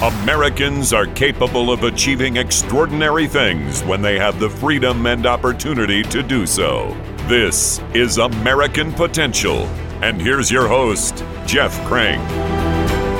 [0.00, 6.22] Americans are capable of achieving extraordinary things when they have the freedom and opportunity to
[6.22, 6.96] do so.
[7.26, 9.66] This is American Potential.
[10.00, 12.20] And here's your host, Jeff Crank.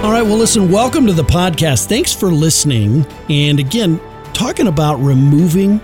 [0.04, 1.88] All right, well, listen, welcome to the podcast.
[1.88, 3.04] Thanks for listening.
[3.29, 4.01] And again,
[4.33, 5.81] talking about removing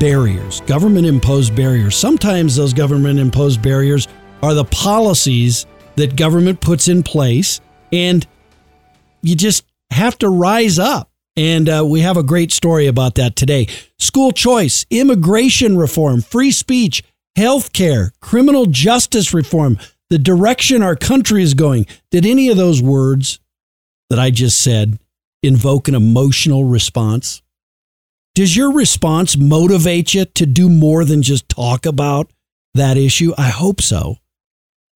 [0.00, 1.94] barriers, government imposed barriers.
[1.94, 4.08] Sometimes those government imposed barriers
[4.42, 7.60] are the policies that government puts in place,
[7.92, 8.26] and
[9.22, 9.64] you just
[9.94, 11.10] have to rise up.
[11.36, 13.66] And uh, we have a great story about that today.
[13.98, 17.02] School choice, immigration reform, free speech,
[17.34, 19.78] health care, criminal justice reform,
[20.10, 21.86] the direction our country is going.
[22.10, 23.40] Did any of those words
[24.10, 25.00] that I just said
[25.42, 27.42] invoke an emotional response?
[28.34, 32.30] Does your response motivate you to do more than just talk about
[32.74, 33.32] that issue?
[33.36, 34.16] I hope so.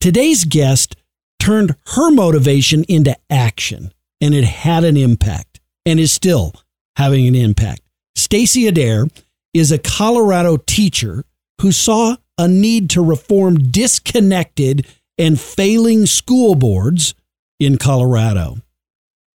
[0.01, 0.95] Today's guest
[1.41, 6.53] turned her motivation into action and it had an impact and is still
[6.97, 7.83] having an impact.
[8.17, 9.07] Stacy Adair
[9.55, 11.25] is a Colorado teacher
[11.61, 17.15] who saw a need to reform disconnected and failing school boards
[17.59, 18.59] in Colorado.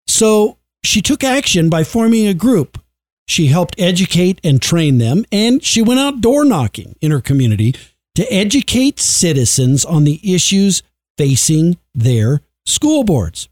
[0.08, 2.80] So she took action by forming a group.
[3.28, 7.76] She helped educate and train them, and she went out door knocking in her community
[8.16, 10.84] to educate citizens on the issues
[11.18, 13.50] facing their school boards.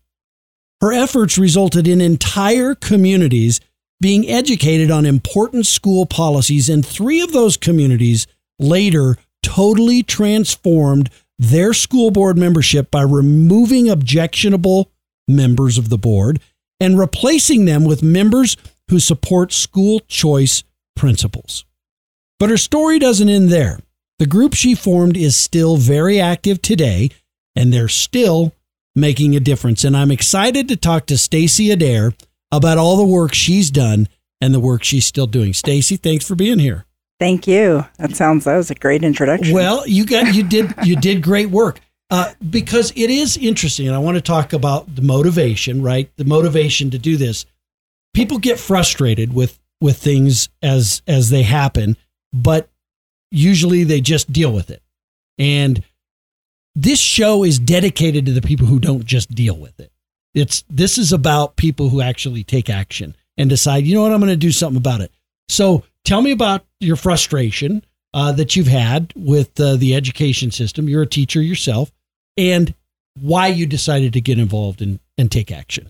[0.81, 3.61] Her efforts resulted in entire communities
[4.01, 8.25] being educated on important school policies, and three of those communities
[8.57, 14.91] later totally transformed their school board membership by removing objectionable
[15.27, 16.39] members of the board
[16.79, 18.57] and replacing them with members
[18.89, 20.63] who support school choice
[20.95, 21.63] principles.
[22.39, 23.79] But her story doesn't end there.
[24.17, 27.11] The group she formed is still very active today,
[27.55, 28.53] and they're still
[28.95, 29.83] making a difference.
[29.83, 32.13] And I'm excited to talk to Stacy Adair
[32.51, 34.07] about all the work she's done
[34.39, 35.53] and the work she's still doing.
[35.53, 36.85] Stacy, thanks for being here.
[37.19, 37.85] Thank you.
[37.99, 39.53] That sounds that was a great introduction.
[39.53, 41.79] Well, you got you did you did great work.
[42.09, 46.11] Uh, because it is interesting, and I want to talk about the motivation, right?
[46.17, 47.45] The motivation to do this.
[48.13, 51.95] People get frustrated with with things as as they happen,
[52.33, 52.69] but
[53.29, 54.81] usually they just deal with it.
[55.37, 55.83] And
[56.75, 59.91] this show is dedicated to the people who don't just deal with it.
[60.33, 64.19] It's this is about people who actually take action and decide, you know what, I'm
[64.19, 65.11] going to do something about it.
[65.49, 67.83] So tell me about your frustration
[68.13, 70.87] uh, that you've had with uh, the education system.
[70.87, 71.91] You're a teacher yourself,
[72.37, 72.73] and
[73.19, 75.89] why you decided to get involved and, and take action.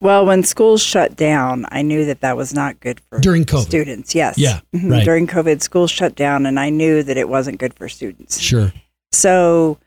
[0.00, 3.62] Well, when schools shut down, I knew that that was not good for during COVID.
[3.62, 4.14] students.
[4.14, 4.36] Yes.
[4.36, 4.60] Yeah.
[4.74, 4.90] Mhm.
[4.90, 5.04] Right.
[5.04, 8.38] During COVID, schools shut down, and I knew that it wasn't good for students.
[8.38, 8.72] Sure.
[9.12, 9.78] So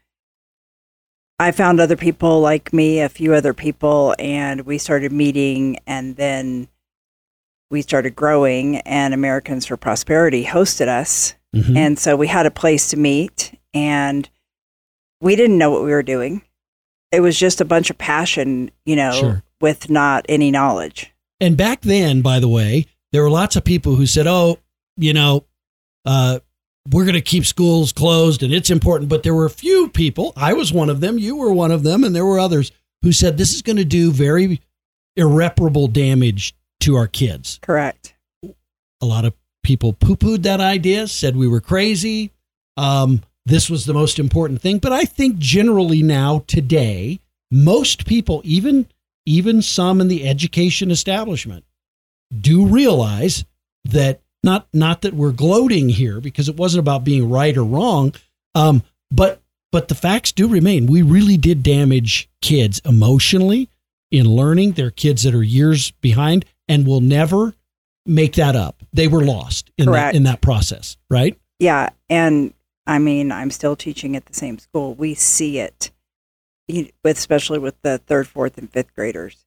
[1.40, 6.16] I found other people like me, a few other people, and we started meeting, and
[6.16, 6.68] then
[7.70, 8.78] we started growing.
[8.78, 11.78] And Americans for Prosperity hosted us, Mhm.
[11.78, 14.28] and so we had a place to meet, and
[15.22, 16.42] we didn't know what we were doing.
[17.12, 19.44] It was just a bunch of passion, you know, Sure.
[19.62, 21.14] with not any knowledge.
[21.40, 24.58] And back then, by the way, there were lots of people who said, "Oh,
[24.98, 25.46] you know,
[26.04, 26.40] uh,
[26.92, 30.34] we're going to keep schools closed, and it's important." But there were a few people.
[30.36, 31.18] I was one of them.
[31.18, 32.72] You were one of them, and there were others
[33.02, 34.62] who said this is going to do very
[35.16, 37.60] irreparable damage to our kids.
[37.62, 38.16] Correct.
[39.02, 39.34] A lot of
[39.64, 42.32] people poo-pooed that idea, said we were crazy.
[42.78, 44.78] Um, this was the most important thing.
[44.78, 47.20] But I think generally now, today,
[47.52, 48.88] most people, even
[49.26, 51.66] even some in the education establishment,
[52.40, 53.46] do realize
[53.86, 58.16] that not not that we're gloating here because it wasn't about being right or wrong,
[58.56, 58.82] um,
[59.12, 59.42] but
[59.72, 60.88] but the facts do remain.
[60.88, 63.70] We really did damage kids emotionally
[64.10, 64.72] in learning.
[64.72, 67.54] They're kids that are years behind and will never
[68.06, 68.82] make that up.
[68.94, 71.38] They were lost in that in that process, right?
[71.60, 72.54] Yeah, and
[72.88, 74.96] I mean, I'm still teaching at the same school.
[74.96, 75.92] We see it,
[76.70, 79.46] with especially with the third, fourth, and fifth graders,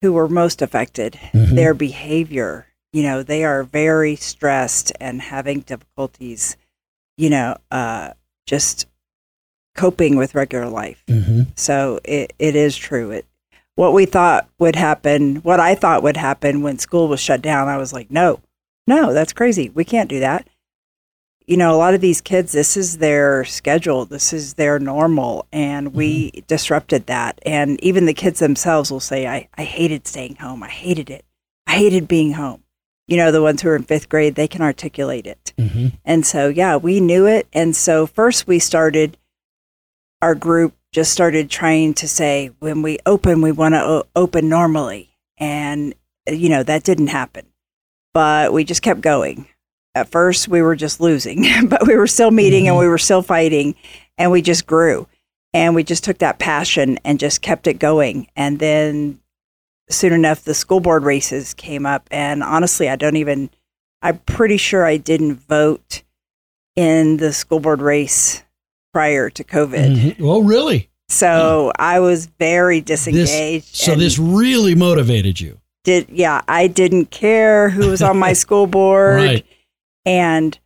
[0.00, 1.18] who were most affected.
[1.34, 1.54] Mhm.
[1.54, 6.56] Their behavior, you know, they are very stressed and having difficulties,
[7.16, 8.12] you know, uh,
[8.46, 8.86] just
[9.74, 11.02] coping with regular life.
[11.08, 11.42] Mm-hmm.
[11.56, 13.10] So it, it is true.
[13.10, 13.26] It
[13.74, 17.68] what we thought would happen, what I thought would happen when school was shut down,
[17.68, 18.40] I was like, no,
[18.86, 19.70] no, that's crazy.
[19.70, 20.46] We can't do that.
[21.46, 25.46] You know, a lot of these kids, this is their schedule, this is their normal,
[25.52, 27.40] and we disrupted that.
[27.44, 30.62] And even the kids themselves will say, I, I hated staying home.
[30.62, 31.24] I hated it.
[31.66, 32.62] I hated being home.
[33.08, 35.52] You know, the ones who are in fifth grade, they can articulate it.
[35.58, 35.88] Mm-hmm.
[36.04, 37.46] And so, yeah, we knew it.
[37.52, 39.18] And so, first we started,
[40.20, 44.48] our group just started trying to say, when we open, we want to o- open
[44.48, 45.10] normally.
[45.38, 45.94] And,
[46.28, 47.46] you know, that didn't happen.
[48.14, 49.48] But we just kept going.
[49.94, 53.22] At first, we were just losing, but we were still meeting and we were still
[53.22, 53.74] fighting
[54.16, 55.08] and we just grew.
[55.54, 58.28] And we just took that passion and just kept it going.
[58.36, 59.20] And then
[59.92, 62.08] soon enough, the school board races came up.
[62.10, 63.50] And honestly, I don't even,
[64.02, 66.02] I'm pretty sure I didn't vote
[66.76, 68.42] in the school board race
[68.92, 69.96] prior to COVID.
[69.96, 70.20] Mhm.
[70.20, 70.88] Well, really?
[71.08, 73.76] So I was very This, disengaged.
[73.76, 75.58] so this really motivated you.
[75.84, 79.16] did yeah, I didn't care who was on my school board.
[79.16, 79.46] Right.
[80.06, 80.58] And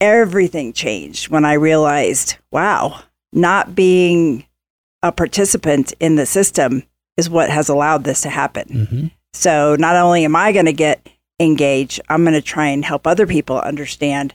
[0.00, 3.00] everything changed when I realized, wow,
[3.32, 4.44] not being
[5.02, 6.84] a participant in the system
[7.16, 8.86] is what has allowed this to happen.
[8.90, 11.08] hmm So not only am I going to get
[11.40, 14.34] engaged, I'm going to try and help other people understand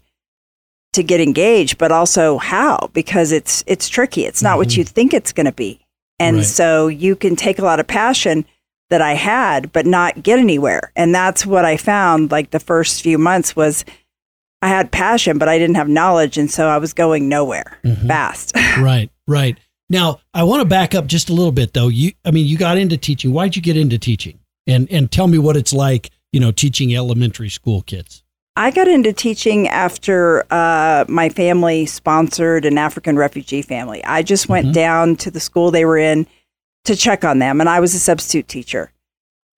[0.93, 4.25] to get engaged, but also how because it's it's tricky.
[4.25, 4.77] It's not what Mhm.
[4.77, 5.79] you think it's going to be.
[6.19, 6.45] And Right.
[6.45, 8.45] so you can take a lot of passion
[8.89, 10.91] that I had but not get anywhere.
[10.95, 13.85] And that's what I found like the first few months was
[14.63, 18.07] I had passion but I didn't have knowledge and so I was going nowhere Mhm.
[18.07, 18.53] fast.
[18.79, 19.57] Right, right.
[19.89, 21.87] Now, I want to back up just a little bit though.
[21.87, 23.31] You I mean, you got into teaching.
[23.31, 24.39] Why'd you get into teaching?
[24.65, 28.23] And and tell me what it's like, you know, teaching elementary school kids.
[28.57, 34.03] I got into teaching after uh, my family sponsored an African refugee family.
[34.03, 34.73] I just went Mhm.
[34.73, 36.25] down to the school they were in
[36.85, 38.91] to check on them, and I was a substitute teacher.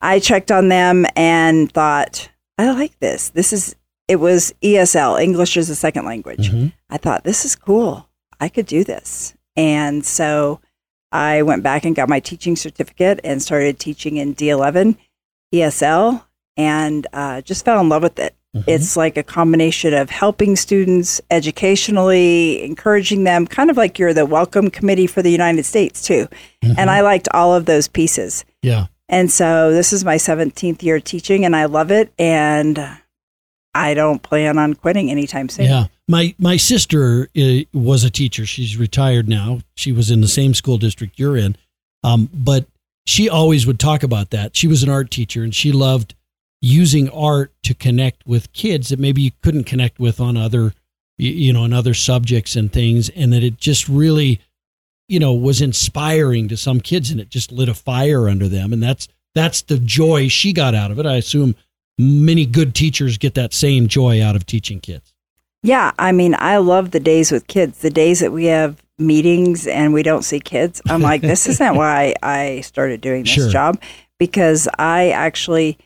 [0.02, 3.30] I checked on them and thought, I like this.
[3.30, 3.74] This is,
[4.10, 6.52] it was ESL, English as a Second Language.
[6.52, 6.74] Mhm.
[6.90, 8.10] I thought, this is cool.
[8.42, 9.34] I could do this.
[9.56, 10.60] And so
[11.12, 14.96] I went back and got my teaching certificate and started teaching in D11
[15.54, 16.24] ESL
[16.58, 18.36] and uh, just fell in love with it.
[18.56, 18.64] Mhm.
[18.68, 24.26] It's like a combination of helping students educationally, encouraging them, kind of like you're the
[24.26, 26.28] welcome committee for the United States, too.
[26.64, 26.76] Mhm.
[26.78, 28.46] And I liked all of those pieces.
[28.62, 28.88] yeah.
[29.12, 32.14] And so this is my 17th year teaching, and I love it.
[32.20, 32.80] And
[33.74, 35.66] I don't plan on quitting anytime soon.
[35.66, 35.86] Yeah.
[36.10, 38.46] My my sister uh, was a teacher.
[38.46, 39.60] She's retired now.
[39.76, 41.56] She was in the same school district you're in.
[42.04, 42.66] Um, but
[43.06, 44.58] she always would talk about that.
[44.58, 46.16] She was an art teacher and she loved
[46.62, 50.74] using art to connect with kids that maybe you couldn't connect with on other
[51.20, 54.40] you know, on other subjects and things and that it just really
[55.08, 58.72] you know was inspiring to some kids and it just lit a fire under them
[58.74, 61.06] and that's that's the joy she got out of it.
[61.06, 61.56] I assume
[62.00, 65.14] many good teachers get that same joy out of teaching kids.
[65.64, 67.80] Yeah, I mean, I love the days with kids.
[67.80, 70.82] The days that we have meetings and we don't see kids.
[70.88, 73.50] I'm like, this isn't why I started doing this Sure.
[73.50, 73.82] job
[74.18, 75.78] because I actually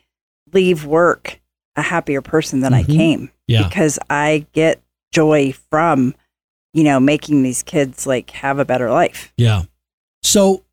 [0.51, 1.39] leave work
[1.75, 2.95] a happier person than I Mhm.
[2.95, 3.67] came Yeah.
[3.67, 4.81] because I get
[5.11, 6.13] joy from,
[6.73, 9.33] you know, making these kids like have a better life.
[9.37, 9.63] Yeah.
[10.21, 10.63] So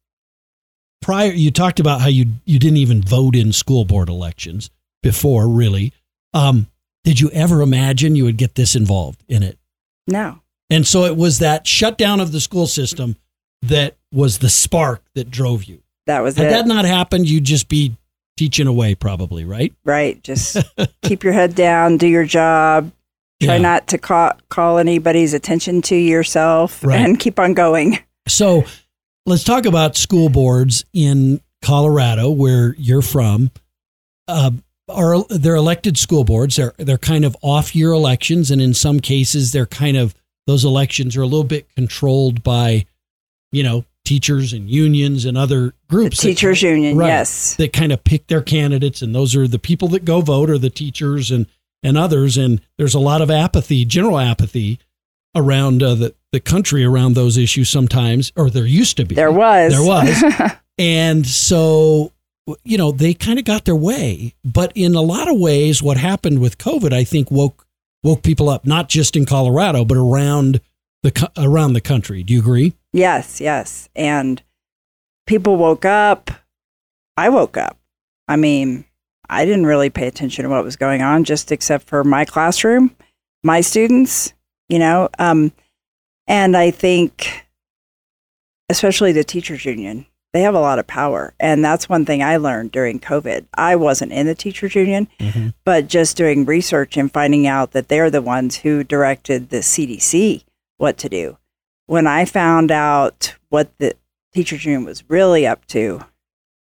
[1.00, 4.70] prior you talked about how you you didn't even vote in school board elections
[5.02, 5.92] before really.
[6.34, 6.66] Um
[7.04, 9.58] did you ever imagine you would get this involved in it?
[10.06, 10.40] No.
[10.68, 13.16] And so it was that shutdown of the school system
[13.62, 15.82] that was the spark that drove you.
[16.06, 16.50] That was Had it.
[16.50, 17.96] that not happened, you'd just be
[18.36, 19.72] teaching away probably, right?
[19.84, 20.22] right.
[20.22, 20.56] Just
[21.02, 22.90] keep your head down, do your job.
[23.42, 23.60] Try Yeah.
[23.62, 26.98] not to call, call anybody's attention to yourself Right.
[27.00, 27.98] and keep on going.
[28.28, 28.64] So
[29.26, 33.50] let's talk about school boards in Colorado, where you're from.
[34.28, 34.52] Uh,
[34.90, 36.56] are they're elected school boards?
[36.56, 40.14] They're they're kind of off year elections, and in some cases, they're kind of
[40.46, 42.86] those elections are a little bit controlled by,
[43.52, 46.16] you know, teachers and unions and other The groups.
[46.20, 47.08] that- teachers union, Right.
[47.08, 47.54] yes.
[47.56, 50.58] that kind of pick their candidates, and those are the people that go vote, or
[50.58, 51.46] the teachers and
[51.82, 52.36] and others.
[52.36, 54.78] And there's a lot of apathy, general apathy,
[55.34, 59.14] around uh, the the country around those issues sometimes, or there used to be.
[59.14, 59.72] There was.
[59.72, 60.52] There was.
[60.78, 62.10] And so,
[62.64, 64.34] you know, they kind of got their way.
[64.44, 67.66] But in a lot of ways, what happened with COVID, I think, woke
[68.02, 70.60] woke people up, not just in Colorado, but around
[71.02, 72.22] the around the country.
[72.22, 72.74] Do you agree?
[72.92, 73.88] yes, yes.
[73.94, 74.42] And
[75.26, 76.30] people woke up.
[77.16, 77.78] I woke up.
[78.26, 78.84] I mean,
[79.28, 82.94] I didn't really pay attention to what was going on, just except for my classroom,
[83.42, 84.32] my students,
[84.68, 85.08] you know.
[85.18, 85.52] Um,
[86.26, 87.44] and I think,
[88.68, 91.34] especially the teachers union, they have a lot of power.
[91.40, 93.46] And that's one thing I learned during COVID.
[93.54, 95.48] I wasn't in the teachers union, mm-hmm.
[95.64, 100.44] but just doing research and finding out that they're the ones who directed the CDC
[100.76, 101.36] what to do.
[101.86, 103.94] When I found out what the
[104.32, 106.04] teachers union was really up to,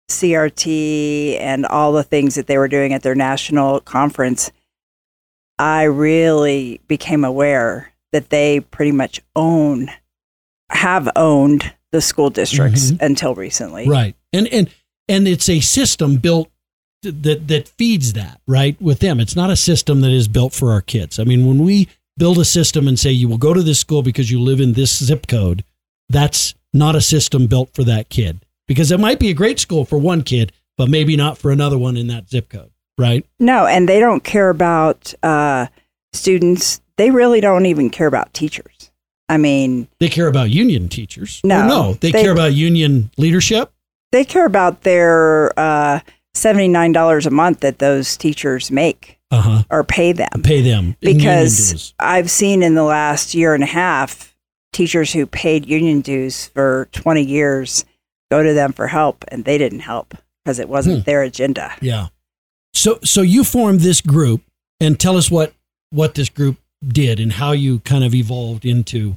[0.09, 4.51] CRT and all the things that they were doing at their national conference,
[5.59, 9.91] I really became aware that they pretty much own,
[10.71, 13.03] have owned the school districts Mhm.
[13.03, 13.89] until recently.
[13.89, 14.15] Right.
[14.33, 14.69] And and
[15.09, 16.51] and it's a system built
[17.03, 19.21] that that feeds that right with them.
[19.21, 21.19] It's not a system that is built for our kids.
[21.19, 24.03] I mean, when we build a system and say you will go to this school
[24.03, 25.65] because you live in this zip code,
[26.09, 29.85] that's not a system built for that kid because it might be a great school
[29.85, 33.25] for one kid, but maybe not for another one in that zip code, right?
[33.39, 35.67] No, and they don't care about uh,
[36.13, 36.81] students.
[36.97, 38.78] They really don't even care about teachers.
[39.29, 41.41] I mean, They care about union teachers.
[41.45, 43.71] No, no, they, they- care about union leadership.
[44.13, 46.01] they care about their uh,
[46.35, 49.63] $79 a month that those teachers make Uh huh.
[49.71, 50.43] or pay them.
[50.43, 51.93] Pay them because.
[51.99, 54.35] I've seen in the last year and a half
[54.73, 57.85] teachers who paid union dues for 20 years
[58.31, 61.05] go to them for help and they didn't help because it wasn't Hmm.
[61.05, 61.75] their agenda.
[61.81, 62.09] Yeah.
[62.75, 64.43] So so you formed this group
[64.81, 65.53] and tell us what
[65.91, 66.57] what this group
[66.87, 69.17] did and how you kind of evolved into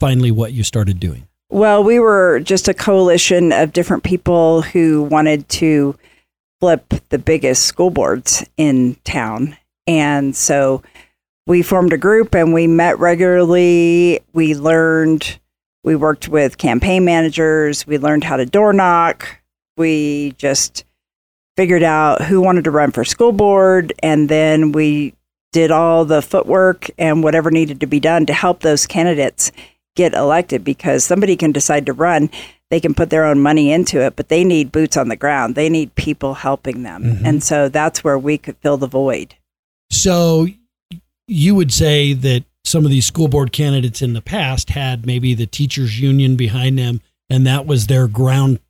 [0.00, 1.26] finally what you started doing.
[1.50, 5.98] Well, we were just a coalition of different people who wanted to
[6.60, 9.56] flip the biggest school boards in town.
[9.86, 10.82] And so
[11.46, 14.20] we formed a group and we met regularly.
[14.34, 15.38] We learned,
[15.84, 19.40] we worked with campaign managers, we learned how to door knock.
[19.78, 20.84] We just
[21.56, 23.92] figured out who wanted to run for school board.
[24.02, 25.14] And then we
[25.58, 29.50] did all the footwork and whatever needed to be done to help those candidates
[29.96, 32.30] get elected because somebody can decide to run
[32.70, 35.56] they can put their own money into it but they need boots on the ground
[35.56, 37.24] they need people helping them Mhm.
[37.24, 39.34] and so that's where we could fill the void
[39.90, 40.46] So
[41.26, 45.34] you would say that some of these school board candidates in the past had maybe
[45.34, 48.60] the teachers union behind them and that was their ground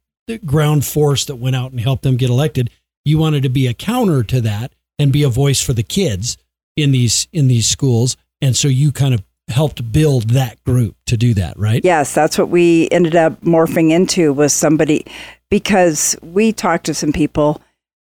[0.46, 2.70] ground force that went out and helped them get elected.
[3.04, 6.36] You wanted to be a counter to that and be a voice for the kids
[6.78, 8.16] in these in these schools.
[8.40, 11.82] And so you kind of helped build that group to do that, right?
[11.84, 15.06] yes that's what we ended up morphing into was somebody
[15.50, 17.60] because we talked to some people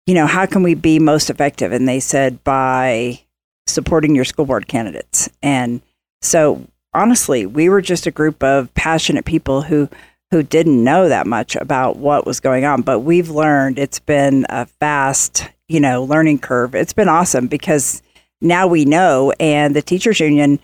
[0.06, 1.72] you know how can we be most effective?
[1.72, 3.20] And they said by
[3.68, 5.28] supporting your school board candidates.
[5.42, 5.80] And
[6.20, 6.64] so
[6.94, 9.88] honestly we were just a group of passionate people who
[10.30, 12.82] who didn't know that much about what was going on.
[12.82, 16.74] But we've learned it's been a fast you know learning curve.
[16.74, 18.00] It's been awesome because
[18.42, 20.58] now we know and the teachers union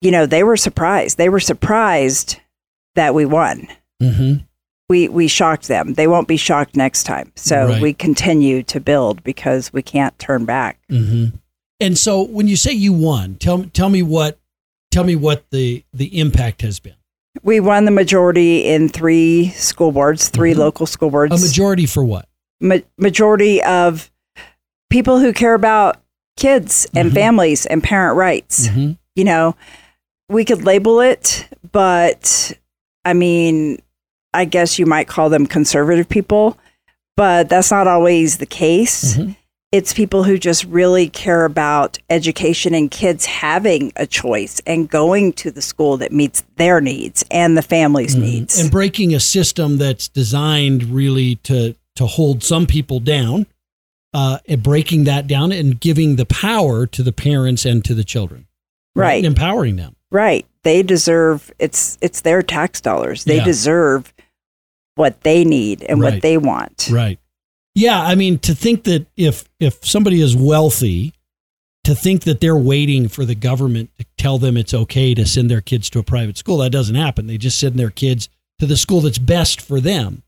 [0.00, 2.40] you know they were surprised they were surprised
[2.94, 3.68] that we won
[4.02, 4.44] Mm-hmm.
[4.88, 7.82] we we shocked them they won't be shocked next time so Right.
[7.82, 11.36] we continue to build because we can't turn back Mm-hmm.
[11.80, 14.38] And so when you say you won, tell tell me what
[14.90, 16.94] tell me what the the impact has been.
[17.42, 20.58] we won the majority in three school boards 3 Mhm.
[20.58, 22.28] local school boards A majority for what?
[22.60, 24.10] ma- majority of
[24.90, 26.00] people who care about
[26.38, 27.14] kids and Mhm.
[27.14, 28.92] families and parent rights Mm-hmm.
[29.16, 29.54] you know,
[30.30, 32.52] we could label it, but
[33.04, 33.78] I mean,
[34.32, 36.56] I guess you might call them conservative people,
[37.16, 39.14] but that's not always the case.
[39.16, 39.36] Mhm.
[39.72, 45.32] It's people who just really care about education and kids having a choice and going
[45.34, 48.54] to the school that meets their needs and the family's needs.
[48.54, 48.62] Mm-hmm.
[48.62, 53.44] And breaking a system that's designed really to to hold some people down,
[54.14, 58.04] uh, and breaking that down and giving the power to the parents and to the
[58.04, 58.46] children,
[58.94, 59.24] right.
[59.24, 59.96] Empowering them.
[60.10, 60.46] Right.
[60.62, 63.24] They deserve it's it's their tax dollars.
[63.24, 63.44] They Yeah.
[63.44, 64.12] deserve
[64.94, 66.14] what they need and Right.
[66.14, 66.88] what they want.
[66.90, 67.18] Right.
[67.74, 71.12] Yeah, I mean to think that if if somebody is wealthy,
[71.84, 75.50] to think that they're waiting for the government to tell them it's okay to send
[75.50, 77.26] their kids to a private school, that doesn't happen.
[77.26, 80.22] They just send their kids to the school that's best for them.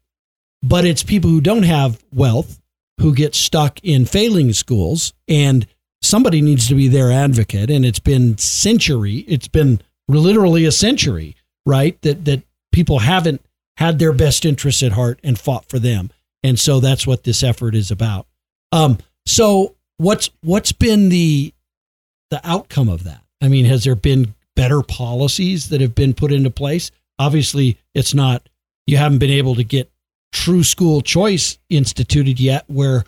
[0.63, 2.61] But it's people who don't have wealth
[3.01, 5.67] who get stuck in failing schools and
[6.03, 11.35] somebody needs to be their advocate and it's been century, it's been literally a century,
[11.67, 12.01] right?
[12.03, 12.43] That that
[12.73, 13.45] people haven't
[13.77, 16.11] had their best interests at heart and fought for them.
[16.43, 18.27] And so that's what this effort is about.
[18.73, 21.55] Um, so what's what's been the
[22.31, 23.23] the outcome of that?
[23.41, 26.91] I mean, has there been better policies that have been put into place?
[27.19, 28.49] Obviously, it's not
[28.87, 29.91] you haven't been able to get
[30.33, 33.05] true school choice instituted yet where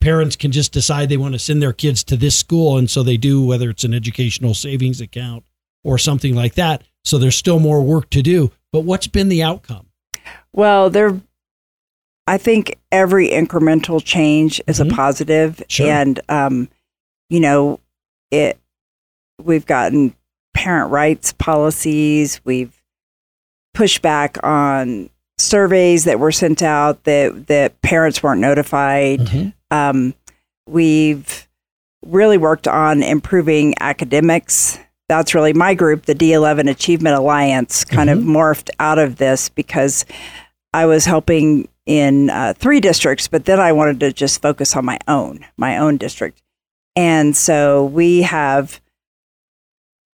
[0.00, 3.02] parents can just decide they want to send their kids to this school and so
[3.02, 5.44] they do whether it's an educational savings account
[5.84, 6.82] or something like that.
[7.04, 9.86] So there's still more work to do, but what's been the outcome?
[10.52, 11.20] Well, there
[12.26, 14.92] I think every incremental change is Mhm.
[14.92, 15.90] a positive Sure.
[15.90, 16.68] and um
[17.30, 17.80] you know,
[18.30, 18.58] it
[19.42, 20.14] we've gotten
[20.54, 22.80] parent rights policies, we've
[23.74, 29.20] pushed back on surveys that were sent out that that parents weren't notified.
[29.20, 29.52] Mhm.
[29.70, 30.14] Um,
[30.66, 31.48] we've
[32.04, 34.78] really worked on improving academics.
[35.08, 40.04] That's really my group, the D11 Achievement Alliance, kind of morphed out of this because
[40.74, 44.84] I was helping in uh, three districts, but then I wanted to just focus on
[44.84, 46.42] my own, my own district.
[46.94, 48.80] And so we have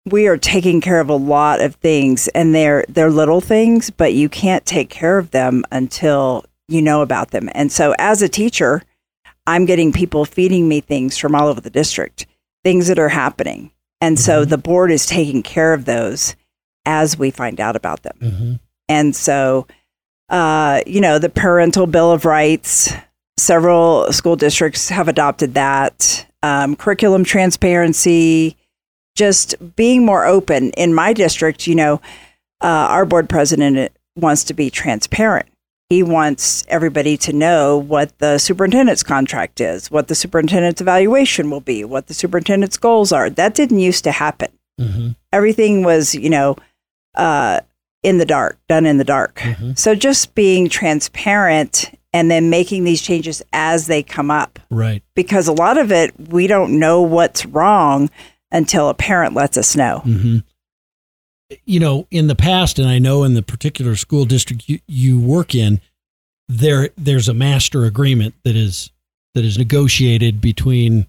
[0.06, 4.14] we are taking care of a lot of things and they're they're little things, but
[4.14, 7.50] you can't take care of them until you know about them.
[7.54, 8.84] And so as a teacher,
[9.48, 12.26] I'm getting people feeding me things from all over the district,
[12.64, 13.72] things that are happening.
[14.02, 14.50] And so Mhm.
[14.50, 16.36] the board is taking care of those
[16.86, 18.18] as we find out about them.
[18.22, 18.54] Mm-hmm.
[18.90, 19.68] And so,
[20.30, 22.92] uh, you know, the parental bill of rights,
[23.38, 26.26] several school districts have adopted that.
[26.42, 28.58] Um, curriculum transparency,
[29.16, 30.72] just being more open.
[30.72, 32.02] In my district, you know,
[32.62, 35.48] uh, our board president wants to be transparent.
[35.90, 41.60] He wants everybody to know what the superintendent's contract is, what the superintendent's evaluation will
[41.60, 43.30] be, what the superintendent's goals are.
[43.30, 44.50] That didn't used to happen.
[44.80, 45.10] Mm-hmm.
[45.32, 46.56] Everything was, you know,
[47.16, 47.60] uh,
[48.02, 49.36] in the dark, done in the dark.
[49.36, 49.78] Mhm.
[49.78, 55.04] So just being transparent and then making these changes as they come up Right.
[55.16, 58.10] because a lot of it we don't know what's wrong
[58.54, 60.02] until a parent lets us know.
[60.06, 60.38] Mm-hmm.
[61.66, 65.20] You know, in the past, and I know in the particular school district you, you
[65.20, 65.82] work in,
[66.48, 68.92] there there's a master agreement that is
[69.34, 71.08] that is negotiated between,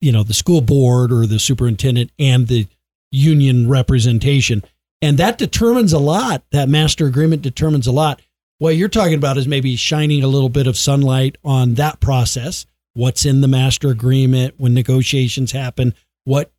[0.00, 2.66] you know, the school board or the superintendent and the
[3.12, 4.62] union representation,
[5.02, 6.42] and that determines a lot.
[6.52, 8.20] That master agreement determines a lot.
[8.58, 12.66] What you're talking about is maybe shining a little bit of sunlight on that process.
[12.92, 15.94] What's in the master agreement when negotiations happen?
[16.24, 16.52] What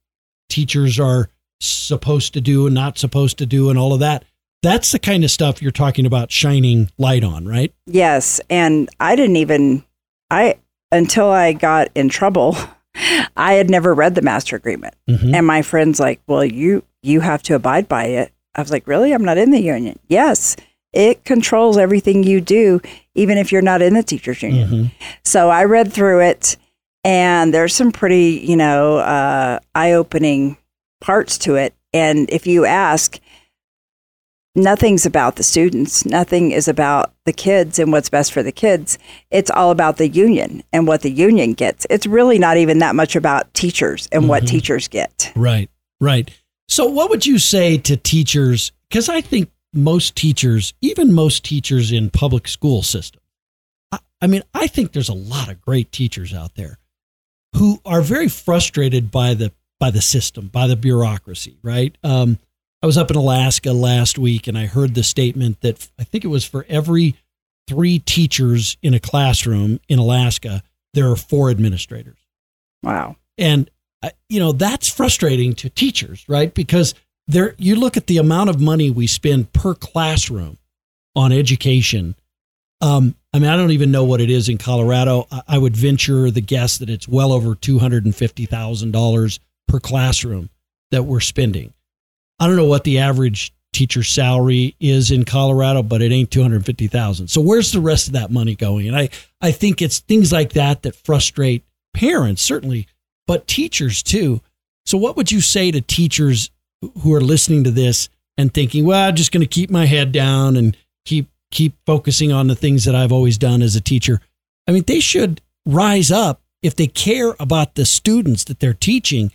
[0.51, 1.29] teachers are
[1.60, 4.24] supposed to do and not supposed to do and all of that.
[4.63, 7.74] That's the kind of stuff you're talking about shining light on, right?
[7.88, 9.84] Yes, and I didn't even
[10.29, 10.58] I
[10.91, 12.55] until I got in trouble,
[13.38, 14.93] I had never read the master agreement.
[15.10, 15.34] Mm-hmm.
[15.34, 18.88] And my friend's like, "Well, you you have to abide by it." I was like,
[18.88, 19.13] "Really?
[19.13, 20.55] I'm not in the union." Yes,
[20.93, 22.81] it controls everything you do,
[23.15, 24.70] even if you're not in the teachers union.
[24.70, 24.86] Mm-hmm.
[25.24, 26.58] So I read through it,
[27.03, 30.58] and there's some pretty, you know, uh, eye-opening
[30.99, 31.73] parts to it.
[31.93, 33.19] And if you ask,
[34.56, 36.06] nothing's about the students.
[36.06, 38.97] Nothing is about the kids and what's best for the kids.
[39.30, 41.88] It's all about the union and what the union gets.
[41.89, 44.47] It's really not even that much about teachers and what Mhm.
[44.47, 45.32] teachers get.
[45.36, 46.30] Right, right.
[46.67, 48.71] So, what would you say to teachers?
[48.89, 53.21] Because I think most teachers, even most teachers in public school system,
[53.91, 56.78] I, I mean, I think there's a lot of great teachers out there
[57.62, 61.60] who are very frustrated by the by the system, by the bureaucracy.
[61.62, 61.95] Right.
[62.04, 62.39] Um,
[62.82, 66.26] I was up in Alaska last week, and I heard the statement that I think
[66.26, 67.13] it was for every
[67.67, 70.63] three teachers in a classroom in Alaska,
[70.95, 72.17] there are four administrators.
[72.82, 73.17] Wow.
[73.38, 73.69] And
[74.02, 76.52] uh, you know that's frustrating to teachers, right?
[76.52, 76.95] Because
[77.28, 80.58] there, you look at the amount of money we spend per classroom
[81.15, 82.15] on education.
[82.82, 85.28] Um, I mean, I don't even know what it is in Colorado.
[85.48, 89.39] I, would venture the guess that it's well over two hundred and fifty thousand dollars
[89.67, 90.50] per classroom
[90.91, 91.74] that we're spending.
[92.39, 96.41] I don't know what the average teacher salary is in Colorado, but it ain't two
[96.41, 97.30] hundred fifty thousand.
[97.30, 98.88] So where's the rest of that money going?
[98.88, 101.63] And I, I think it's things like that that frustrate
[101.94, 102.88] parents, certainly
[103.32, 104.41] but teachers too.
[104.86, 106.52] So, what would you say to teachers
[107.00, 110.12] who are listening to this and thinking, "Well, I'm just going to keep my head
[110.12, 114.22] down and keep keep focusing on the things that I've always done as a teacher"?
[114.68, 119.32] I mean, they should rise up if they care about the students that they're teaching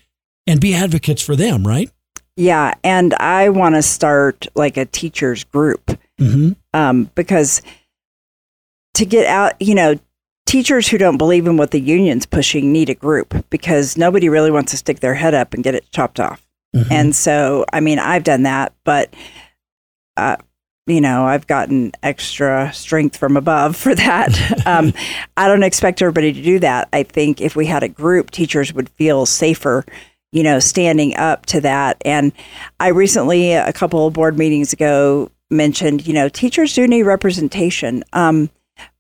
[0.47, 1.91] and be advocates for them, right?
[2.37, 2.75] Yeah.
[2.85, 6.53] And I want to start like a teachers group Mm-hmm.
[6.73, 7.61] um, because
[8.95, 9.99] to get out, you know,
[10.47, 14.51] teachers who don't believe in what the union's pushing need a group because nobody really
[14.51, 16.47] wants to stick their head up and get it chopped off.
[16.75, 16.91] Mm-hmm.
[16.91, 19.13] And so, I mean, I've done that, but,
[20.17, 20.37] uh,
[20.87, 24.67] you know, I've gotten extra strength from above for that.
[24.67, 24.93] um,
[25.37, 26.89] I don't expect everybody to do that.
[26.93, 29.85] I think if we had a group, teachers would feel safer,
[30.31, 32.01] you know, standing up to that.
[32.05, 32.33] And
[32.79, 38.05] I recently, a couple of board meetings ago, mentioned, you know, teachers do need representation.
[38.13, 38.51] Um,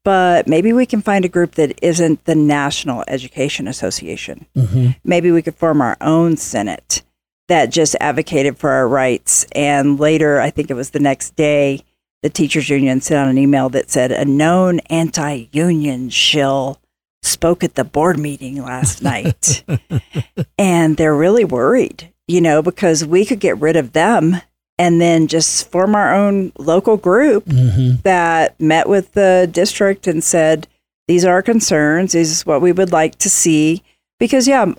[0.05, 4.90] but maybe we can find a group that isn't the National Education Association mm-hmm.
[5.05, 7.03] maybe we could form our own senate
[7.49, 9.47] that just advocated for our rights.
[9.53, 11.83] And later, I think it was the next day,
[12.23, 16.81] the teachers union sent out an email that said a known anti-union shill
[17.23, 19.65] spoke at the board meeting last night,
[20.59, 24.37] and they're really worried, you know, because we could get rid of them
[24.79, 28.01] and then just form our own local group Mm-hmm.
[28.03, 30.67] that met with the district and said,
[31.09, 32.13] These are our concerns.
[32.13, 33.83] This is what we would like to see.
[34.19, 34.73] Because, yeah,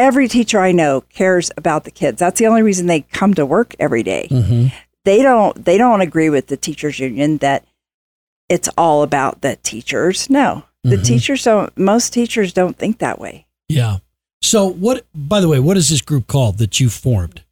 [0.00, 2.18] every teacher I know cares about the kids.
[2.18, 4.26] That's the only reason they come to work every day.
[4.30, 4.68] Mm-hmm.
[5.04, 7.64] They don't they don't agree with the teachers union that
[8.48, 10.28] it's all about the teachers.
[10.28, 11.04] No, the Mhm.
[11.04, 13.46] teachers don't, most teachers don't think that way.
[13.68, 13.98] Yeah.
[14.42, 15.06] So what?
[15.14, 17.42] By the way, what is this group called that you formed?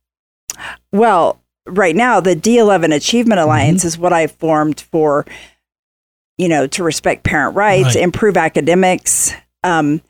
[0.93, 3.47] Well, right now, the D11 Achievement Mm-hmm.
[3.47, 5.25] Alliance is what I formed for,
[6.39, 8.03] you know, to respect parent rights, Right.
[8.05, 9.33] improve academics.
[9.65, 10.01] Um,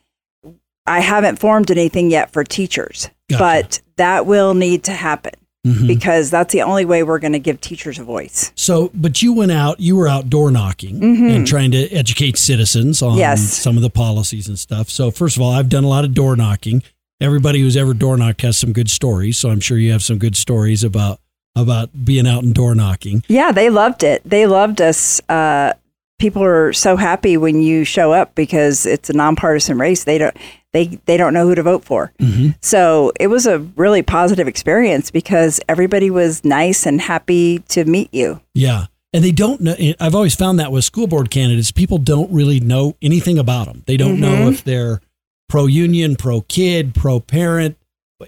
[0.89, 3.39] I haven't formed anything yet for teachers, Gotcha.
[3.43, 5.33] but that will need to happen
[5.67, 5.87] Mhm.
[5.87, 8.51] because that's the only way we're going to give teachers a voice.
[8.55, 11.35] So, but you went out, you were out door knocking Mhm.
[11.35, 13.41] and trying to educate citizens on Yes.
[13.41, 14.89] some of the policies and stuff.
[14.89, 16.81] So, first of all, I've done a lot of door knocking.
[17.21, 19.37] Everybody who's ever door knocked has some good stories.
[19.37, 21.19] So, I'm sure you have some good stories about
[21.55, 23.21] about being out and door knocking.
[23.27, 24.21] Yeah, they loved it.
[24.23, 25.19] They loved us.
[25.27, 25.73] Uh,
[26.19, 30.03] people are so happy when you show up because it's a nonpartisan race.
[30.03, 30.37] They don't
[30.71, 32.11] they they don't know who to vote for.
[32.19, 32.49] Mm-hmm.
[32.61, 38.13] So it was a really positive experience because everybody was nice and happy to meet
[38.13, 38.39] you.
[38.53, 38.85] Yeah.
[39.11, 39.75] And they don't know.
[39.99, 43.81] I've always found that with school board candidates, people don't really know anything about them.
[43.87, 44.51] They don't know Mhm.
[44.53, 45.01] if they're
[45.47, 47.75] pro union, pro kid, pro parent,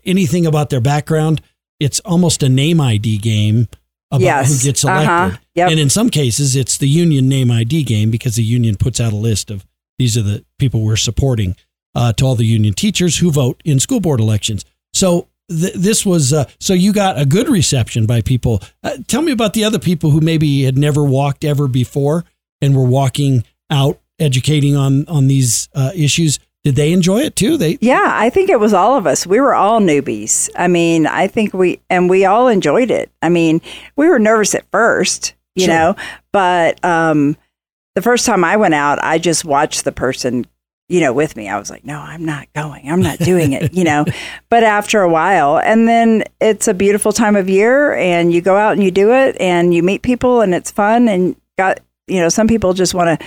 [0.04, 1.42] anything about their background.
[1.80, 3.68] It's almost a name ID game
[4.12, 4.62] about yes.
[4.62, 5.10] who gets elected.
[5.10, 5.38] Uh-huh.
[5.56, 5.71] Yep.
[5.71, 9.13] And in some cases, it's the union name ID game because the union puts out
[9.13, 9.65] a list of
[9.97, 11.56] these are the people we're supporting
[11.95, 14.65] uh, to all the union teachers who vote in school board elections.
[14.93, 18.62] So th- this was uh, so you got a good reception by people.
[18.84, 22.26] Uh, tell me about the other people who maybe had never walked ever before
[22.62, 26.39] and were walking out educating on on these uh, issues.
[26.63, 27.58] Did they enjoy it too?
[27.58, 29.26] They yeah, I think it was all of us.
[29.26, 30.50] We were all newbies.
[30.56, 33.12] I mean, I think we and we all enjoyed it.
[33.21, 33.62] I mean,
[33.95, 35.74] we were nervous at first, you Sure.
[35.74, 35.95] know,
[36.32, 37.36] but um,
[37.95, 40.45] the first time I went out, I just watched the person,
[40.88, 41.50] you know, with me.
[41.50, 42.89] I was like, no, I'm not going.
[42.91, 44.06] I'm not doing it, you know.
[44.50, 48.56] But after a while, and then it's a beautiful time of year, and you go
[48.58, 52.19] out and you do it, and you meet people, and it's fun, and got you
[52.19, 53.26] know, some people just want to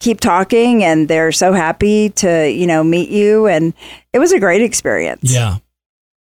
[0.00, 3.74] keep talking and they're so happy to you know meet you and
[4.12, 5.56] it was a great experience Yeah.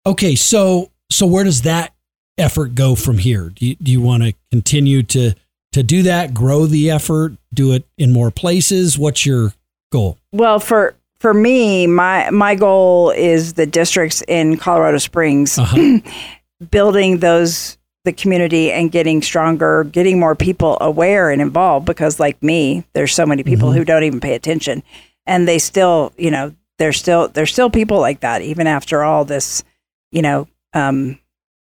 [0.05, 1.93] Okay, so so where does that
[2.37, 3.49] effort go from here?
[3.55, 5.33] Do you, do you want to continue to
[5.73, 8.97] to do that, grow the effort, do it in more places?
[8.97, 9.53] What's your
[9.91, 10.17] goal?
[10.31, 15.99] well for for me my my goal is the districts in colorado springs Uh-huh.
[16.71, 22.41] building those the community and getting stronger getting more people aware and involved because like
[22.41, 23.75] me there's so many people Mhm.
[23.75, 24.81] who don't even pay attention
[25.25, 29.25] and they still you know there's still there's still people like that even after all
[29.25, 29.63] this
[30.11, 31.19] you know um,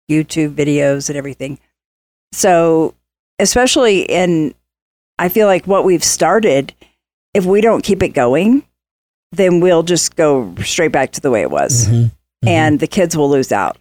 [0.09, 1.59] youtube videos and everything
[2.31, 2.93] so
[3.39, 4.53] especially in
[5.17, 6.73] i feel like what we've started
[7.33, 8.63] if we don't keep it going
[9.31, 12.11] then we'll just go straight back to the way it was Mhm.
[12.45, 12.47] Mhm.
[12.47, 13.77] and the kids will lose out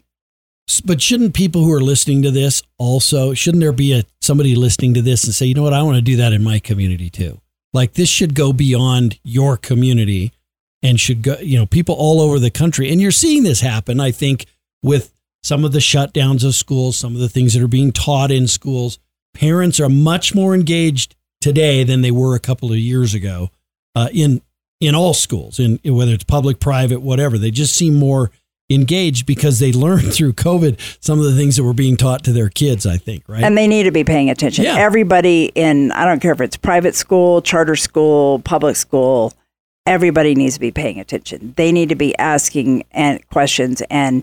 [0.85, 4.95] but shouldn't people who are listening to this also shouldn't there be a somebody listening
[4.95, 7.11] to this and say, you know what, I want to do that in my community
[7.11, 7.41] too.
[7.73, 10.33] Like this should go beyond your community
[10.83, 12.91] and should go, you know, people all over the country.
[12.91, 14.47] And you're seeing this happen, I think,
[14.83, 18.31] with some of the shutdowns of schools, some of the things that are being taught
[18.31, 18.99] in schools.
[19.35, 23.51] Parents are much more engaged today than they were a couple of years ago
[23.95, 24.43] uh, in
[24.81, 27.37] in all schools, in, in whether it's public, private, whatever.
[27.37, 28.31] They just seem more
[28.71, 32.33] engaged because they learned through COVID some of the things that were being taught to
[32.33, 32.87] their kids.
[32.87, 33.43] I think, right?
[33.43, 34.65] and they need to be paying attention.
[34.65, 34.77] Yeah.
[34.77, 39.33] Everybody in I don't care if it's private school, charter school, public school,
[39.87, 41.55] everybody needs to be paying attention.
[41.57, 44.23] They need to be asking and questions and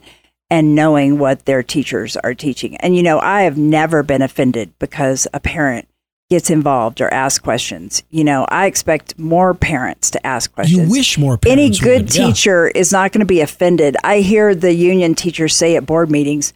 [0.51, 2.77] and knowing what their teachers are teaching.
[2.77, 5.87] And you know, I have never been offended because a parent
[6.35, 8.03] gets involved or asks questions.
[8.09, 10.77] You know, I expect more parents to ask questions.
[10.77, 11.61] you wish more parents.
[11.61, 12.15] Any good would.
[12.15, 12.25] Yeah.
[12.27, 13.95] teacher is not going to be offended.
[14.03, 16.53] I hear the union teachers say at board meetings,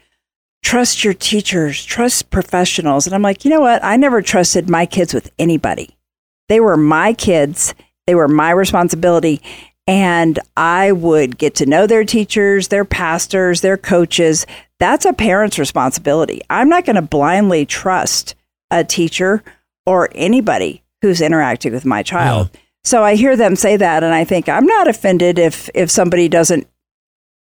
[0.64, 3.08] trust your teachers, trust professionals.
[3.08, 3.82] And I'm like, you know what?
[3.82, 5.96] I never trusted my kids with anybody.
[6.50, 7.74] They were my kids,
[8.06, 9.42] they were my responsibility.
[9.88, 14.46] And I would get to know their teachers, their pastors, their coaches.
[14.78, 16.42] That's a parent's responsibility.
[16.50, 18.36] I'm not going to blindly trust
[18.70, 19.42] a teacher
[19.90, 22.50] or anybody who's interacting with my child.
[22.84, 26.28] So I hear them say that, and I think I'm not offended if if somebody
[26.30, 26.68] doesn't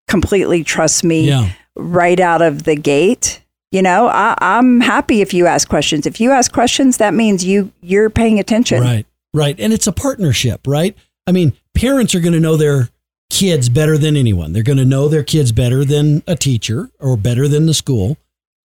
[0.07, 1.51] completely trust me Yeah.
[1.75, 3.41] right out of the gate.
[3.71, 6.07] You know, I, I'm happy if you ask questions.
[6.07, 8.81] If you ask questions, that means you you're paying attention.
[8.81, 9.05] Right.
[9.33, 9.59] Right.
[9.59, 10.97] And it's a partnership, right?
[11.27, 12.89] I mean, parents are going to know their
[13.29, 14.53] kids better than anyone.
[14.53, 18.17] They're going to know their kids better than a teacher or better than the school.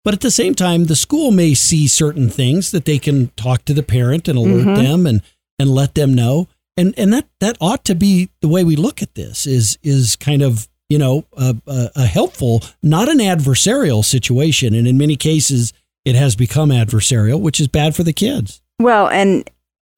[0.05, 3.65] But at the same time, the school may see certain things that they can talk
[3.67, 4.77] to the parent and alert Mhm.
[4.77, 5.23] them and
[5.59, 6.49] and let them know.
[6.77, 10.17] And and that that ought to be the way we look at this is is
[10.17, 14.75] kind of you know a, a, a helpful, not an adversarial situation.
[14.75, 15.73] And in many cases,
[16.05, 18.61] it has become adversarial, which is bad for the kids.
[18.81, 19.49] Well, and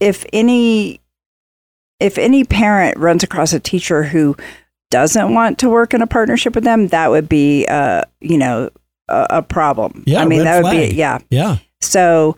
[0.01, 1.01] if any
[2.01, 4.37] if any parent runs across a teacher who
[4.90, 8.69] doesn't want to work in a partnership with them, that would be uh, you know,
[9.09, 10.05] a, a problem.
[10.07, 10.90] Yeah, I mean that would flag.
[10.90, 11.19] be yeah.
[11.31, 11.59] Yeah.
[11.81, 12.37] So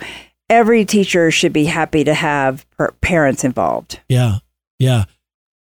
[0.48, 4.00] every teacher should be happy to have per- parents involved.
[4.08, 4.38] Yeah.
[4.78, 5.04] Yeah.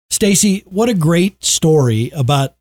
[0.09, 2.55] Stacy, what a great story about,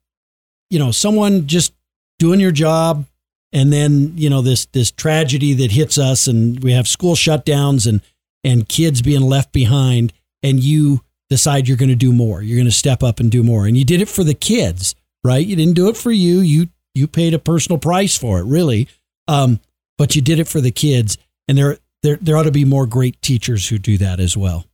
[0.70, 1.74] you know, someone just
[2.18, 3.06] doing your job
[3.52, 7.86] and then, you know, this this tragedy that hits us and we have school shutdowns
[7.86, 8.00] and
[8.44, 12.42] and kids being left behind and you decide you're going to do more.
[12.42, 13.66] You're going to step up and do more.
[13.66, 15.44] And you did it for the kids, right?
[15.44, 16.40] You didn't do it for you.
[16.40, 18.88] You you paid a personal price for it, really.
[19.28, 19.60] Um,
[19.98, 22.86] but you did it for the kids and there there there ought to be more
[22.86, 24.64] great teachers who do that as well.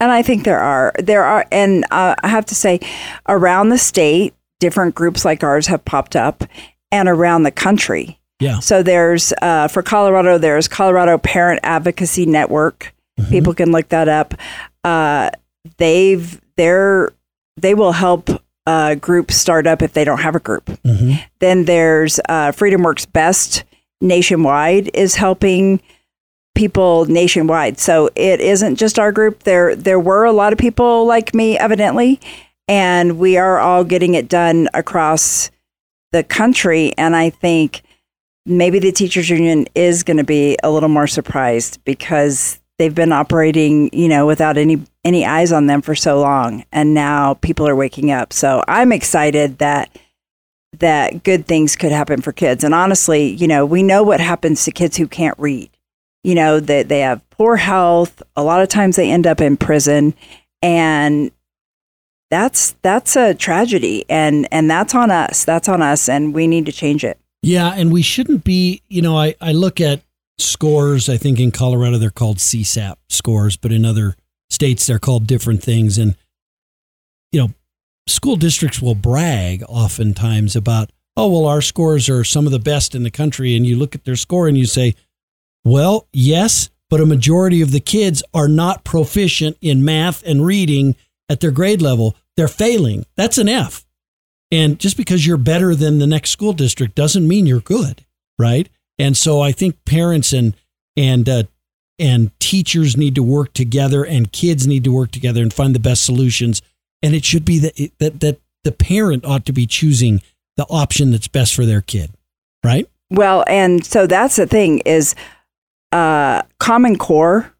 [0.00, 2.80] And I think there are there are, and uh, I have to say,
[3.28, 6.42] around the state, different groups like ours have popped up,
[6.90, 8.18] and around the country.
[8.40, 8.58] Yeah.
[8.58, 12.92] So there's uh, for Colorado, there's Colorado Parent Advocacy Network.
[13.20, 13.30] Mhm.
[13.30, 14.34] People can look that up.
[14.82, 15.30] Uh,
[15.76, 17.12] they've they're
[17.56, 18.28] they will help
[18.66, 20.66] uh, group start up if they don't have a group.
[20.84, 21.20] Mhm.
[21.40, 23.64] Then there's uh, Freedom Works Best
[24.00, 25.80] nationwide is helping
[26.54, 27.78] people nationwide.
[27.78, 29.44] So it isn't just our group.
[29.44, 32.20] There there were a lot of people like me, evidently,
[32.68, 35.50] and we are all getting it done across
[36.12, 36.92] the country.
[36.98, 37.82] And I think
[38.44, 43.12] maybe the teachers union is going to be a little more surprised because they've been
[43.12, 47.68] operating, you know, without any any eyes on them for so long, and now people
[47.68, 48.32] are waking up.
[48.32, 49.96] So I'm excited that
[50.78, 52.64] that good things could happen for kids.
[52.64, 55.70] And honestly, you know, we know what happens to kids who can't read.
[56.24, 58.20] You know, that they have poor health.
[58.34, 60.14] A lot of times they end up in prison
[60.60, 61.30] and
[62.30, 65.44] that's that's a tragedy and and that's on us.
[65.44, 67.18] That's on us and we need to change it.
[67.42, 70.00] Yeah, and we shouldn't be, you know, I, I look at
[70.42, 71.08] scores.
[71.08, 74.16] I think in Colorado they're called CSAP scores, but in other
[74.50, 75.98] states they're called different things.
[75.98, 76.16] And,
[77.30, 77.50] you know,
[78.06, 82.94] school districts will brag oftentimes about, oh, well, our scores are some of the best
[82.94, 83.56] in the country.
[83.56, 84.94] And you look at their score and you say,
[85.64, 90.96] well, yes, but a majority of the kids are not proficient in math and reading
[91.28, 92.16] at their grade level.
[92.36, 93.06] They're failing.
[93.16, 93.86] That's an F.
[94.50, 98.04] And just because you're better than the next school district doesn't mean you're good,
[98.38, 98.68] right?
[98.98, 100.54] And so I think parents and
[100.96, 101.44] and uh,
[101.98, 105.80] and teachers need to work together, and kids need to work together and find the
[105.80, 106.62] best solutions.
[107.02, 110.22] And it should be that that that the parent ought to be choosing
[110.56, 112.10] the option that's best for their kid,
[112.64, 112.88] right?
[113.10, 115.14] Well, and so that's the thing is
[115.90, 117.52] uh, Common Core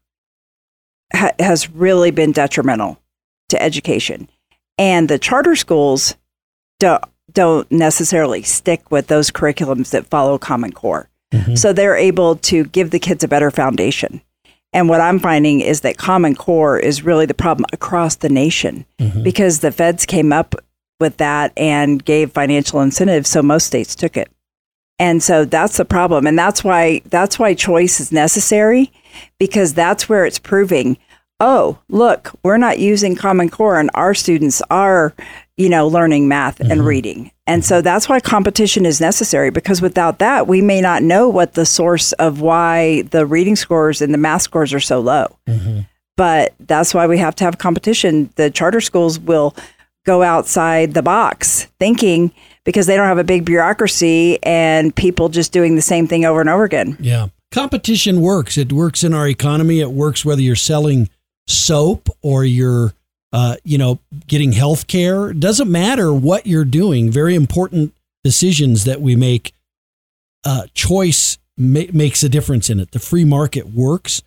[1.13, 2.99] ha- has really been detrimental
[3.49, 4.29] to education,
[4.77, 6.15] and the charter schools
[6.79, 11.09] don't don't necessarily stick with those curriculums that follow Common Core.
[11.33, 11.57] Mhm.
[11.57, 14.21] So they're able to give the kids a better foundation.
[14.71, 18.85] And what I'm finding is that Common Core is really the problem across the nation
[18.99, 19.23] Mhm.
[19.23, 20.55] because the feds came up
[20.99, 24.29] with that and gave financial incentives, so most states took it.
[24.99, 26.25] And so that's the problem.
[26.27, 28.91] And that's why that's why choice is necessary
[29.39, 30.97] because that's where it's proving,
[31.39, 35.13] oh, look, we're not using Common Core and our students are,
[35.57, 37.31] you know, learning math and reading.
[37.45, 41.53] And so that's why competition is necessary because without that, we may not know what
[41.53, 45.27] the source of why the reading scores and the math scores are so low.
[45.47, 45.81] Mm-hmm.
[46.15, 48.29] But that's why we have to have competition.
[48.35, 49.55] The charter schools will
[50.05, 52.31] go outside the box thinking
[52.65, 56.39] because they don't have a big bureaucracy and people just doing the same thing over
[56.39, 56.95] and over again.
[56.99, 57.27] Yeah.
[57.51, 58.57] Competition works.
[58.57, 59.79] It works in our economy.
[59.79, 61.09] It works whether you're selling
[61.47, 62.93] soap or you're,
[63.33, 65.33] uh, you know, getting health care.
[65.33, 67.11] Doesn't matter what you're doing.
[67.11, 67.93] Very important
[68.23, 69.53] decisions that we make.
[70.45, 72.91] Uh, choice ma- makes a difference in it.
[72.91, 74.21] The free market works.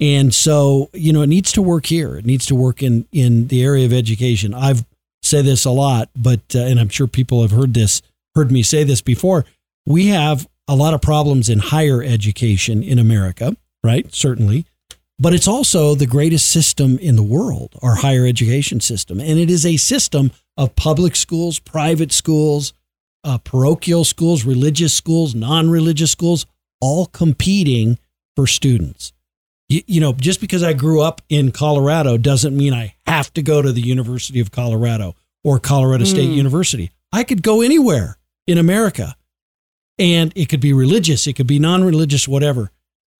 [0.00, 2.16] And so, you know, it needs to work here.
[2.16, 4.54] It needs to work in, in the area of education.
[4.54, 4.84] I've
[5.22, 8.00] said this a lot, but, uh, and I'm sure people have heard this,
[8.34, 9.44] heard me say this before.
[9.86, 14.12] We have a lot of problems in higher education in America, right?
[14.14, 14.66] Certainly.
[15.18, 19.18] But it's also the greatest system in the world, our higher education system.
[19.18, 22.74] And it is a system of public schools, private schools,
[23.24, 26.46] uh, parochial schools, religious schools, non religious schools,
[26.80, 27.98] all competing
[28.36, 29.12] for students.
[29.68, 33.42] You, you know, just because I grew up in Colorado doesn't mean I have to
[33.42, 36.90] go to the University of Colorado or Colorado State University.
[37.12, 39.16] I could go anywhere in America
[39.98, 42.70] and it could be religious, it could be non religious, whatever.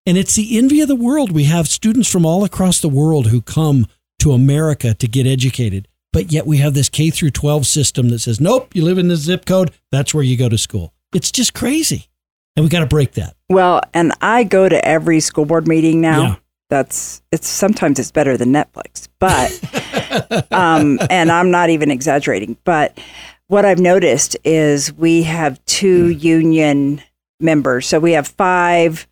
[0.07, 1.33] And it's the envy of the world.
[1.33, 3.87] We have students from all across the world who come
[4.21, 8.21] to America to get educated, but yet we have this K through 12 system that
[8.21, 10.95] says, nope, you live in this zip code, that's where you go to school.
[11.13, 12.09] It's just crazy.
[12.55, 13.37] And we got to break that.
[13.51, 16.23] Well, and I go to every school board meeting now.
[16.23, 16.37] Yeah.
[16.69, 22.57] That's it's sometimes it's better than Netflix, but um, and I'm not even exaggerating.
[22.65, 22.99] But
[23.47, 27.03] what I've noticed is we have two union
[27.39, 29.07] members, so we have five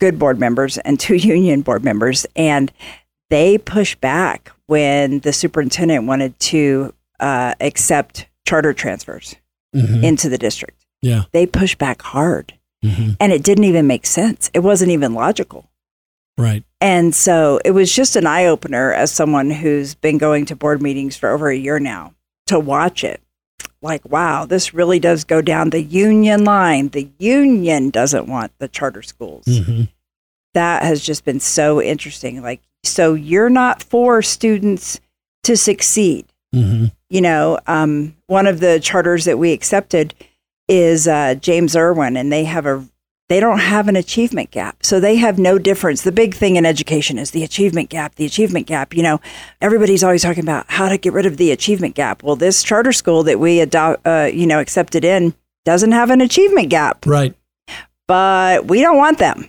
[0.00, 2.72] good board members and two union board members, and
[3.30, 9.34] they push back when the superintendent wanted to uh, accept charter transfers
[9.74, 10.02] Mhm.
[10.04, 10.84] into the district.
[11.02, 11.24] Yeah.
[11.32, 12.54] They push back hard,
[12.84, 13.16] Mhm.
[13.20, 14.50] and it didn't even make sense.
[14.54, 15.70] It wasn't even logical.
[16.38, 16.62] Right.
[16.80, 20.82] And so it was just an eye opener as someone who's been going to board
[20.82, 22.14] meetings for over a year now
[22.46, 23.20] to watch it.
[23.82, 26.88] Like, wow, this really does go down the union line.
[26.88, 29.44] The union doesn't want the charter schools.
[29.46, 29.88] Mhm.
[30.54, 32.42] That has just been so interesting.
[32.42, 35.00] Like, so you're not for students
[35.44, 36.26] to succeed.
[36.54, 36.92] Mhm.
[37.10, 40.14] You know, um, one of the charters that we accepted
[40.68, 42.84] is uh, James Irwin, and they have a
[43.28, 44.84] they don't have an achievement gap.
[44.84, 46.02] So they have no difference.
[46.02, 48.94] The big thing in education is the achievement gap, the achievement gap.
[48.94, 49.20] You know,
[49.60, 52.22] everybody's always talking about how to get rid of the achievement gap.
[52.22, 55.34] Well, this charter school that we adopt, uh, you know, accepted in
[55.64, 57.34] doesn't have an achievement gap, Right.
[58.06, 59.48] but we don't want them.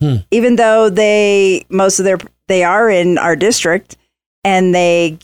[0.00, 0.16] Hmm.
[0.30, 2.18] Even though they most of their
[2.48, 3.96] they are in our district
[4.44, 5.18] and they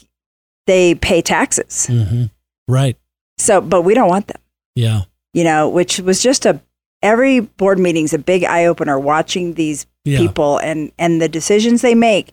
[0.67, 1.87] they pay taxes.
[1.89, 2.31] Mhm.
[2.69, 2.97] Right.
[3.39, 4.41] So, but we don't want them.
[4.75, 5.03] Yeah.
[5.33, 6.61] You know, which was just a
[7.07, 10.19] every board meeting's a big eye opener watching these Yeah.
[10.19, 12.33] people and and the decisions they make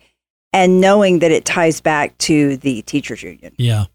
[0.52, 3.54] and knowing that it ties back to the teachers union.
[3.58, 3.86] Yeah.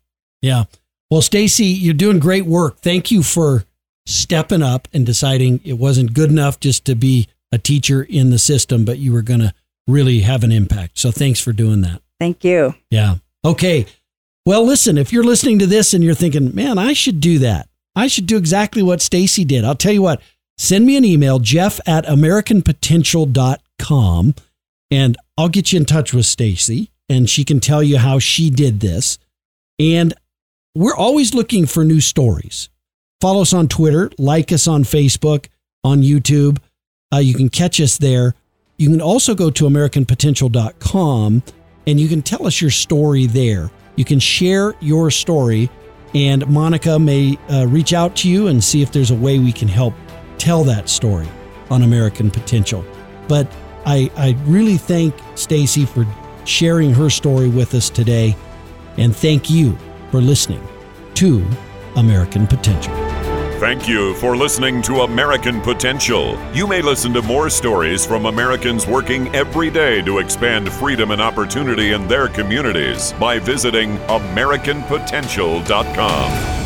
[0.42, 0.64] Yeah.
[1.10, 2.80] Well, Stacy, you're doing great work.
[2.80, 3.64] Thank you for
[4.06, 8.38] stepping up and deciding it wasn't good enough just to be a teacher in the
[8.38, 9.52] system, but you were going to
[9.86, 10.98] really have an impact.
[10.98, 12.02] So thanks for doing that.
[12.20, 12.74] Thank you.
[12.90, 13.16] Yeah.
[13.44, 13.86] Okay.
[14.44, 17.68] Well, listen, if you're listening to this and you're thinking, man, I should do that.
[17.94, 19.64] I should do exactly what Stacy did.
[19.64, 20.20] I'll tell you what,
[20.58, 24.34] send me an email, jeff at americanpotential.com,
[24.90, 28.50] and I'll get you in touch with Stacy and she can tell you how she
[28.50, 29.18] did this.
[29.78, 30.14] And
[30.74, 32.68] we're always looking for new stories.
[33.20, 35.46] Follow us on Twitter, like us on Facebook,
[35.82, 36.58] on YouTube.
[37.12, 38.34] Uh, you can catch us there.
[38.76, 41.42] You can also go to AmericanPotential.com
[41.86, 43.70] and you can tell us your story there.
[43.96, 45.68] You can share your story,
[46.14, 49.50] and Monica may uh, reach out to you and see if there's a way we
[49.50, 49.94] can help
[50.38, 51.28] tell that story
[51.70, 52.84] on American Potential.
[53.28, 53.50] But
[53.84, 56.06] I, I really thank Stacy for
[56.44, 58.36] sharing her story with us today,
[58.96, 59.76] and thank you
[60.10, 60.66] for listening
[61.14, 61.44] to
[61.96, 62.94] American Potential.
[63.58, 66.38] Thank you for listening to American Potential.
[66.54, 71.20] You may listen to more stories from Americans working every day to expand freedom and
[71.20, 76.57] opportunity in their communities by visiting AmericanPotential.com.